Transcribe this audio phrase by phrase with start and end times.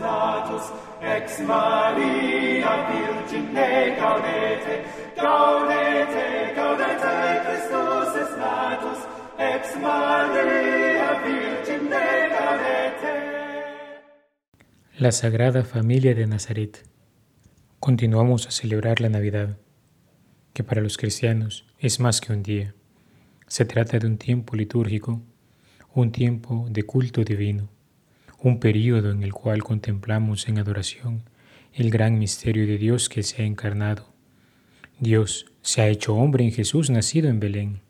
[0.00, 0.62] natus,
[1.00, 2.66] ex Maria
[8.36, 9.00] natus,
[9.38, 9.76] ex.
[14.98, 16.86] La Sagrada Familia de Nazaret.
[17.80, 19.56] Continuamos a celebrar la Navidad,
[20.52, 22.74] que para los cristianos es más que un día.
[23.48, 25.20] Se trata de un tiempo litúrgico,
[25.94, 27.68] un tiempo de culto divino,
[28.42, 31.22] un periodo en el cual contemplamos en adoración
[31.74, 34.12] el gran misterio de Dios que se ha encarnado.
[34.98, 37.80] Dios se ha hecho hombre en Jesús nacido en Belén.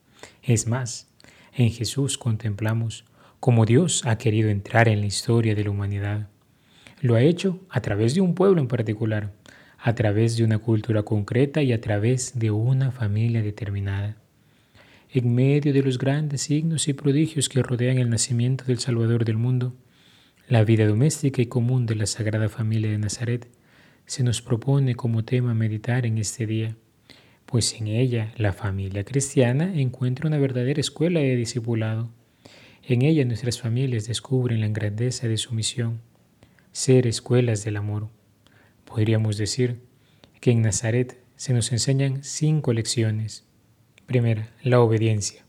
[0.43, 1.09] Es más,
[1.55, 3.05] en Jesús contemplamos
[3.41, 6.29] cómo Dios ha querido entrar en la historia de la humanidad.
[7.01, 9.33] Lo ha hecho a través de un pueblo en particular,
[9.79, 14.17] a través de una cultura concreta y a través de una familia determinada.
[15.11, 19.39] En medio de los grandes signos y prodigios que rodean el nacimiento del Salvador del
[19.39, 19.75] mundo,
[20.53, 23.49] la vida doméstica y común de la Sagrada Familia de Nazaret
[24.05, 26.77] se nos propone como tema meditar en este día,
[27.47, 32.11] pues en ella la familia cristiana encuentra una verdadera escuela de discipulado.
[32.87, 36.03] En ella nuestras familias descubren la grandeza de su misión,
[36.71, 38.11] ser escuelas del amor.
[38.85, 39.81] Podríamos decir
[40.43, 43.47] que en Nazaret se nos enseñan cinco lecciones.
[44.05, 45.42] Primera, la obediencia.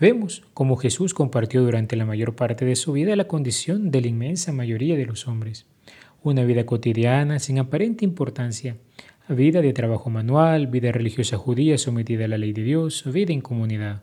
[0.00, 4.08] Vemos cómo Jesús compartió durante la mayor parte de su vida la condición de la
[4.08, 5.66] inmensa mayoría de los hombres.
[6.22, 8.76] Una vida cotidiana sin aparente importancia,
[9.28, 13.40] vida de trabajo manual, vida religiosa judía sometida a la ley de Dios, vida en
[13.40, 14.02] comunidad.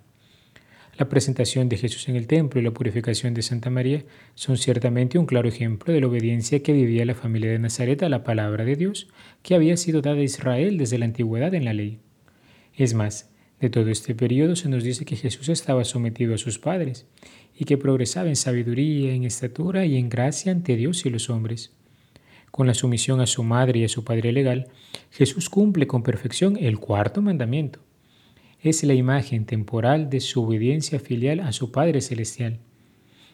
[0.98, 4.04] La presentación de Jesús en el templo y la purificación de Santa María
[4.36, 8.10] son ciertamente un claro ejemplo de la obediencia que vivía la familia de Nazaret a
[8.10, 9.08] la palabra de Dios
[9.42, 12.00] que había sido dada a Israel desde la antigüedad en la ley.
[12.76, 13.30] Es más,
[13.60, 17.06] de todo este periodo se nos dice que Jesús estaba sometido a sus padres
[17.58, 21.74] y que progresaba en sabiduría, en estatura y en gracia ante Dios y los hombres.
[22.52, 24.68] Con la sumisión a su madre y a su padre legal,
[25.12, 27.82] Jesús cumple con perfección el cuarto mandamiento
[28.62, 32.60] es la imagen temporal de su obediencia filial a su Padre Celestial.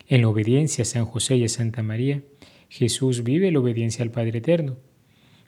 [0.07, 2.21] En la obediencia a San José y a Santa María,
[2.69, 4.77] Jesús vive la obediencia al Padre Eterno.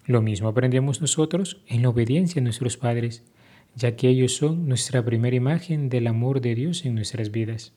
[0.06, 3.24] Lo mismo aprendemos nosotros en la obediencia a nuestros padres,
[3.78, 7.74] ya que ellos son nuestra primera imagen del amor de Dios en nuestras vidas.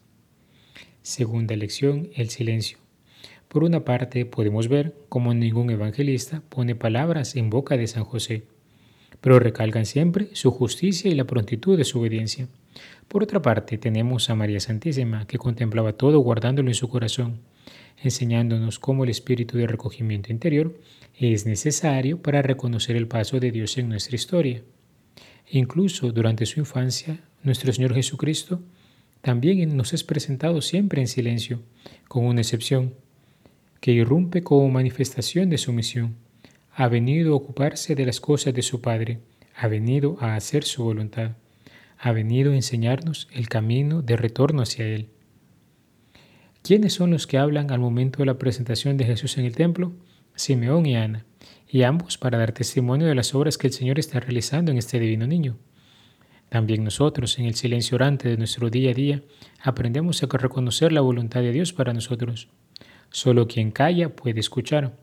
[1.02, 2.78] Segunda lección, el silencio.
[3.46, 8.44] Por una parte, podemos ver cómo ningún evangelista pone palabras en boca de San José
[9.20, 12.48] pero recalcan siempre su justicia y la prontitud de su obediencia.
[13.08, 17.40] Por otra parte, tenemos a María Santísima, que contemplaba todo guardándolo en su corazón,
[18.02, 20.78] enseñándonos cómo el espíritu de recogimiento interior
[21.18, 24.62] es necesario para reconocer el paso de Dios en nuestra historia.
[25.50, 28.60] Incluso durante su infancia, nuestro Señor Jesucristo
[29.20, 31.60] también nos es presentado siempre en silencio,
[32.08, 32.94] con una excepción,
[33.80, 36.16] que irrumpe como manifestación de su misión
[36.80, 39.20] ha venido a ocuparse de las cosas de su Padre,
[39.54, 41.32] ha venido a hacer su voluntad,
[41.98, 45.08] ha venido a enseñarnos el camino de retorno hacia Él.
[46.62, 49.92] ¿Quiénes son los que hablan al momento de la presentación de Jesús en el templo?
[50.34, 51.26] Simeón y Ana,
[51.70, 54.98] y ambos para dar testimonio de las obras que el Señor está realizando en este
[54.98, 55.56] divino niño.
[56.48, 59.22] También nosotros, en el silencio orante de nuestro día a día,
[59.62, 62.48] aprendemos a reconocer la voluntad de Dios para nosotros.
[63.10, 64.96] Solo quien calla puede escuchar.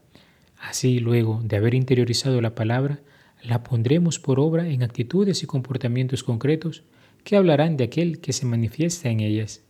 [0.60, 3.00] Así, luego de haber interiorizado la palabra,
[3.42, 6.84] la pondremos por obra en actitudes y comportamientos concretos
[7.24, 9.64] que hablarán de aquel que se manifiesta en ellas.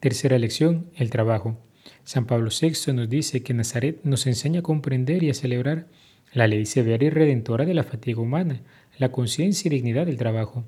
[0.00, 1.58] Tercera lección, el trabajo.
[2.08, 5.88] San Pablo VI nos dice que Nazaret nos enseña a comprender y a celebrar.
[6.32, 8.62] La ley severa y redentora de la fatiga humana,
[8.96, 10.64] la conciencia y dignidad del trabajo,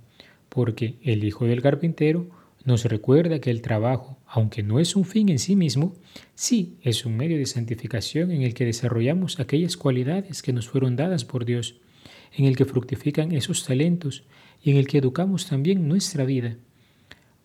[0.51, 2.29] porque el Hijo del Carpintero
[2.67, 5.95] nos recuerda que el trabajo, aunque no es un fin en sí mismo,
[6.35, 10.95] sí es un medio de santificación en el que desarrollamos aquellas cualidades que nos fueron
[10.95, 11.81] dadas por Dios,
[12.37, 14.25] en el que fructifican esos talentos
[14.63, 16.59] y en el que educamos también nuestra vida,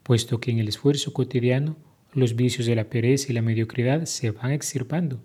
[0.04, 1.78] puesto que en el esfuerzo cotidiano
[2.16, 5.22] los vicios de la pereza y la mediocridad se van extirpando.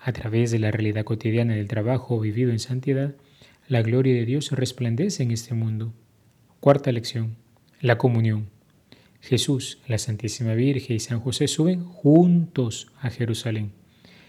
[0.00, 3.14] A través de la realidad cotidiana del trabajo vivido en santidad,
[3.68, 5.94] la gloria de Dios resplandece en este mundo.
[6.60, 7.36] Cuarta lección.
[7.80, 8.50] La comunión.
[9.20, 13.72] Jesús, la Santísima Virgen y San José suben juntos a Jerusalén.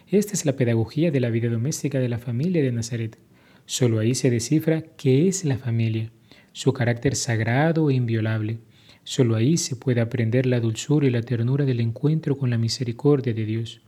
[0.07, 3.17] Esta es la pedagogía de la vida doméstica de la familia de Nazaret.
[3.65, 6.11] Solo ahí se descifra qué es la familia,
[6.53, 8.59] su carácter sagrado e inviolable.
[9.05, 13.35] Solo ahí se puede aprender la dulzura y la ternura del encuentro con la misericordia
[13.35, 13.81] de Dios.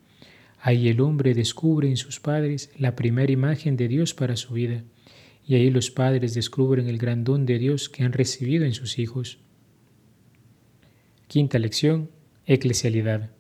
[0.62, 4.84] Ahí el hombre descubre en sus padres la primera imagen de Dios para su vida,
[5.44, 9.00] y ahí los padres descubren el gran don de Dios que han recibido en sus
[9.00, 9.40] hijos.
[11.28, 12.12] Quinta lección,
[12.46, 13.32] eclesialidad.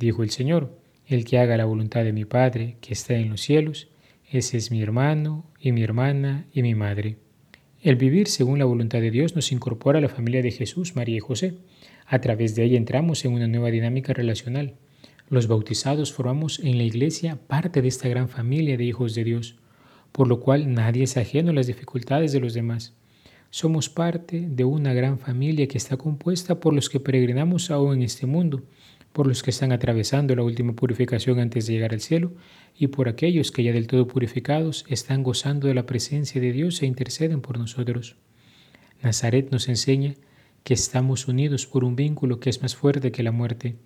[0.00, 0.76] Dijo el Señor,
[1.06, 3.86] El que haga la voluntad de mi Padre, que está en los cielos,
[4.28, 7.16] ese es mi hermano y mi hermana y mi madre.
[7.86, 11.18] El vivir según la voluntad de Dios nos incorpora a la familia de Jesús, María
[11.18, 11.54] y José.
[12.04, 14.74] A través de ella entramos en una nueva dinámica relacional.
[15.30, 19.54] Los bautizados formamos en la iglesia parte de esta gran familia de hijos de Dios,
[20.10, 22.96] por lo cual nadie es ajeno a las dificultades de los demás.
[23.50, 28.02] Somos parte de una gran familia que está compuesta por los que peregrinamos aún en
[28.02, 28.64] este mundo
[29.16, 32.34] por los que están atravesando la última purificación antes de llegar al cielo,
[32.76, 36.82] y por aquellos que ya del todo purificados están gozando de la presencia de Dios
[36.82, 38.16] e interceden por nosotros.
[39.02, 40.16] Nazaret nos enseña
[40.64, 43.76] que estamos unidos por un vínculo que es más fuerte que la muerte.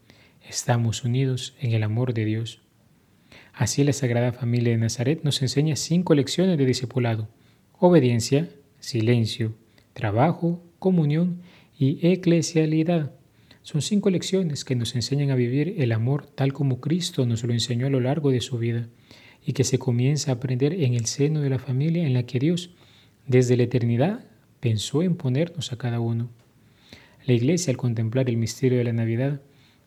[0.49, 2.61] Estamos unidos en el amor de Dios.
[3.55, 7.29] Así la Sagrada Familia de Nazaret nos enseña cinco lecciones de discipulado.
[7.79, 8.49] Obediencia,
[8.81, 9.55] silencio,
[9.93, 11.43] trabajo, comunión
[11.79, 13.13] y eclesialidad.
[13.71, 17.53] Son cinco lecciones que nos enseñan a vivir el amor tal como Cristo nos lo
[17.53, 18.89] enseñó a lo largo de su vida
[19.47, 22.41] y que se comienza a aprender en el seno de la familia en la que
[22.41, 22.71] Dios,
[23.29, 24.25] desde la eternidad,
[24.59, 26.31] pensó en ponernos a cada uno.
[27.25, 29.41] La Iglesia, al contemplar el misterio de la Navidad,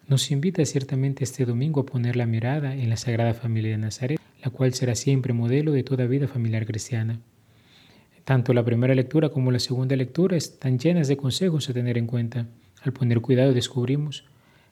[0.08, 4.20] nos invita ciertamente este domingo a poner la mirada en la Sagrada Familia de Nazaret,
[4.42, 7.20] la cual será siempre modelo de toda vida familiar cristiana.
[8.24, 12.08] Tanto la primera lectura como la segunda lectura están llenas de consejos a tener en
[12.08, 12.48] cuenta.
[12.84, 14.26] Al poner cuidado descubrimos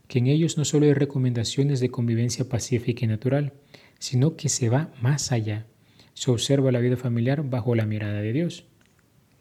[0.08, 3.54] que en ellos no solo hay recomendaciones de convivencia pacífica y natural,
[4.00, 5.66] sino que se va más allá.
[6.13, 8.66] Se observa la vida familiar bajo la mirada de Dios.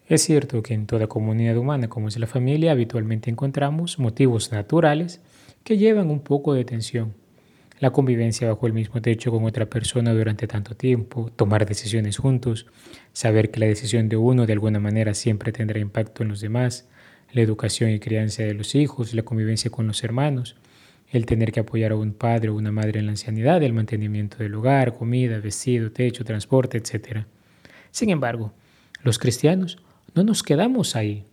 [0.07, 5.21] Es cierto que en toda comunidad humana como es la familia habitualmente encontramos motivos naturales
[5.65, 7.15] que llevan un poco de tensión.
[7.81, 12.67] La convivencia bajo el mismo techo con otra persona durante tanto tiempo, tomar decisiones juntos,
[13.13, 16.89] saber que la decisión de uno de alguna manera siempre tendrá impacto en los demás,
[17.33, 20.57] la educación y crianza de los hijos, la convivencia con los hermanos,
[21.11, 24.39] el tener que apoyar a un padre o una madre en la ancianidad, el mantenimiento
[24.39, 27.25] del hogar, comida, vestido, techo, transporte, etc.
[27.91, 28.53] Sin embargo,
[29.03, 29.79] los cristianos
[30.15, 31.25] no nos quedamos ahí,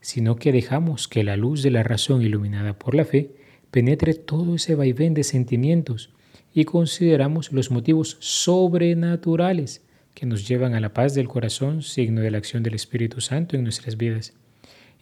[0.00, 3.30] sino que dejamos que la luz de la razón iluminada por la fe
[3.70, 6.10] penetre todo ese vaivén de sentimientos
[6.52, 9.82] y consideramos los motivos sobrenaturales
[10.14, 13.56] que nos llevan a la paz del corazón, signo de la acción del Espíritu Santo
[13.56, 14.34] en nuestras vidas.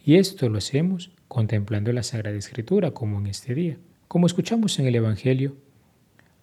[0.03, 3.77] Y esto lo hacemos contemplando la Sagrada Escritura, como en este día.
[4.07, 5.55] Como escuchamos en el Evangelio,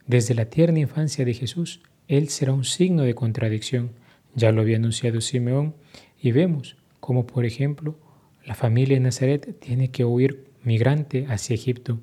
[0.07, 3.93] desde la tierna infancia de Jesús, Él será un signo de contradicción.
[4.35, 5.75] Ya lo había anunciado Simeón
[6.21, 7.99] y vemos como, por ejemplo,
[8.45, 12.01] la familia de Nazaret tiene que huir migrante hacia Egipto.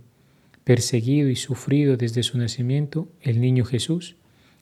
[0.63, 4.15] Perseguido y sufrido desde su nacimiento, el niño Jesús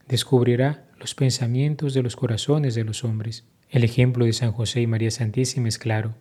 [0.08, 3.44] descubrirá los pensamientos de los corazones de los hombres.
[3.70, 6.16] El ejemplo de San José y María Santísima es claro.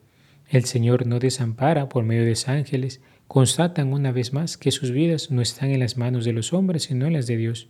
[0.49, 4.91] El Señor no desampara por medio de los ángeles, constatan una vez más que sus
[4.91, 7.69] vidas no están en las manos de los hombres, sino en las de Dios.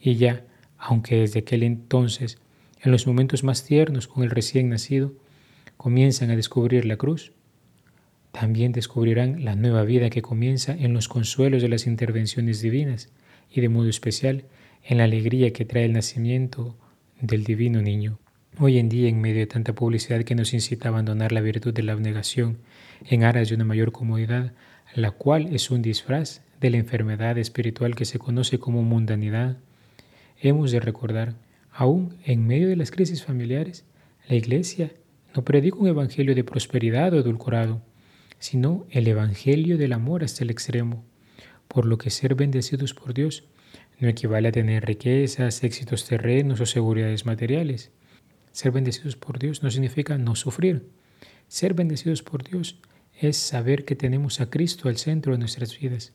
[0.00, 0.44] Y ya,
[0.78, 2.38] aunque desde aquel entonces,
[2.80, 5.12] en los momentos más tiernos con el recién nacido,
[5.76, 7.32] comienzan a descubrir la cruz,
[8.32, 13.10] también descubrirán la nueva vida que comienza en los consuelos de las intervenciones divinas
[13.50, 14.46] y de modo especial
[14.82, 16.76] en la alegría que trae el nacimiento
[17.20, 18.18] del divino niño.
[18.58, 21.72] Hoy en día, en medio de tanta publicidad que nos incita a abandonar la virtud
[21.72, 22.58] de la abnegación
[23.08, 24.52] en aras de una mayor comodidad,
[24.94, 29.56] la cual es un disfraz de la enfermedad espiritual que se conoce como mundanidad,
[30.38, 31.34] hemos de recordar,
[31.72, 33.86] aún en medio de las crisis familiares,
[34.28, 34.92] la Iglesia
[35.34, 37.80] no predica un evangelio de prosperidad o edulcorado,
[38.38, 41.06] sino el evangelio del amor hasta el extremo,
[41.68, 43.44] por lo que ser bendecidos por Dios
[43.98, 47.90] no equivale a tener riquezas, éxitos terrenos o seguridades materiales
[48.52, 50.88] ser bendecidos por Dios no significa no sufrir.
[51.48, 52.78] Ser bendecidos por Dios
[53.18, 56.12] es saber que tenemos a Cristo al centro de nuestras vidas,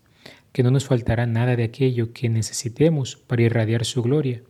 [0.52, 4.42] que no nos faltará nada de aquello que necesitemos para irradiar su gloria.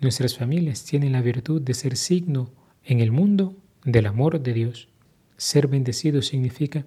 [0.00, 2.50] Nuestras familias tienen la virtud de ser signo
[2.84, 4.88] en el mundo del amor de Dios.
[5.36, 6.84] Ser bendecidos significa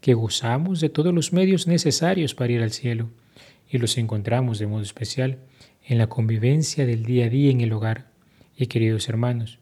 [0.00, 3.10] que gozamos de todos los medios necesarios para ir al cielo
[3.70, 5.38] y los encontramos de modo especial
[5.86, 8.10] en la convivencia del día a día en el hogar.
[8.56, 9.58] Y queridos hermanos,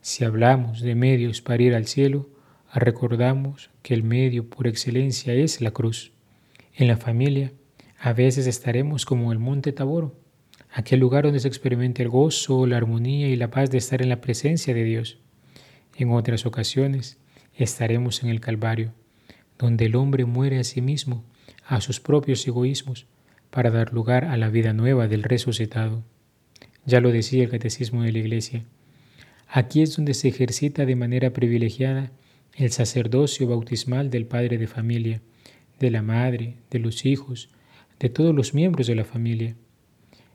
[0.00, 2.28] si hablamos de medios para ir al cielo,
[2.74, 6.12] recordamos que el medio por excelencia es la cruz.
[6.74, 7.52] En la familia,
[7.98, 10.14] a veces estaremos como el monte Tabor,
[10.72, 14.08] aquel lugar donde se experimenta el gozo, la armonía y la paz de estar en
[14.08, 15.18] la presencia de Dios.
[15.96, 17.18] En otras ocasiones,
[17.54, 18.92] estaremos en el Calvario,
[19.58, 21.24] donde el hombre muere a sí mismo,
[21.66, 23.06] a sus propios egoísmos,
[23.50, 26.04] para dar lugar a la vida nueva del resucitado.
[26.84, 28.64] Ya lo decía el Catecismo de la Iglesia.
[29.48, 32.12] Aquí es donde se ejercita de manera privilegiada
[32.54, 35.22] el sacerdocio bautismal del padre de familia,
[35.80, 37.48] de la madre, de los hijos,
[37.98, 39.56] de todos los miembros de la familia.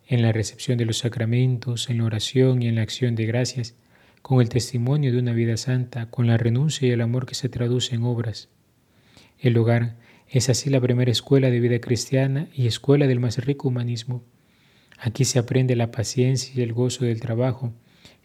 [0.06, 3.76] en la recepción de los sacramentos, en la oración y en la acción de gracias,
[4.22, 7.48] con el testimonio de una vida santa, con la renuncia y el amor que se
[7.48, 8.50] traduce en obras.
[9.40, 9.96] El hogar
[10.30, 14.24] es así la primera escuela de vida cristiana y escuela del más rico humanismo.
[14.98, 17.74] Aquí se aprende la paciencia y el gozo del trabajo,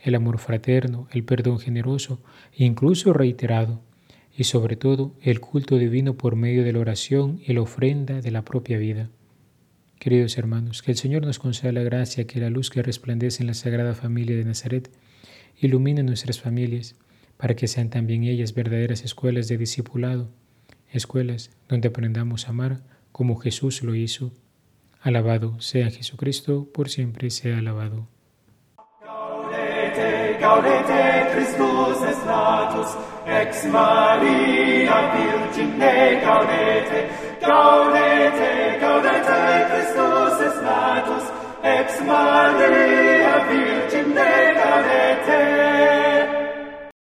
[0.01, 2.21] el amor fraterno, el perdón generoso,
[2.55, 3.81] incluso reiterado,
[4.37, 8.31] y sobre todo el culto divino por medio de la oración y la ofrenda de
[8.31, 9.11] la propia vida.
[9.99, 13.49] Queridos hermanos, que el Señor nos conceda la gracia que la luz que resplandece en
[13.49, 14.91] la Sagrada Familia de Nazaret
[15.61, 16.95] ilumine nuestras familias,
[17.37, 20.31] para que sean también ellas verdaderas escuelas de discipulado,
[20.93, 24.33] escuelas donde aprendamos a amar como Jesús lo hizo.
[25.01, 28.09] Alabado sea Jesucristo, por siempre sea alabado.
[29.99, 37.09] gaudete, gaudete, Christus est natus, ex Maria Virgine, gaudete,
[37.41, 41.25] gaudete, gaudete, Christus est natus,
[41.63, 44.15] ex Maria Virgine,
[44.59, 45.78] gaudete.